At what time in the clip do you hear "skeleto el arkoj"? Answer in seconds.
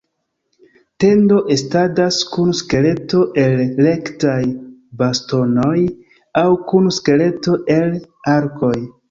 6.99-8.75